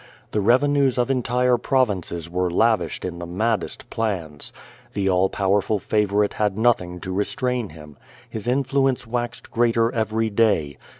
The 0.31 0.41
revenues 0.41 0.97
of 0.97 1.11
entire 1.11 1.59
provinces 1.59 2.27
were 2.27 2.49
lavished 2.49 3.05
in 3.05 3.19
the 3.19 3.27
maddest 3.27 3.87
plans. 3.91 4.51
The 4.93 5.07
all 5.07 5.29
powerful 5.29 5.77
favorite 5.77 6.33
had 6.33 6.57
nothing 6.57 6.99
to 7.01 7.13
restrain 7.13 7.69
him. 7.69 7.97
His 8.27 8.47
influence 8.47 9.05
waxed 9.05 9.51
greater 9.51 9.93
every 9.93 10.31
day. 10.31 10.79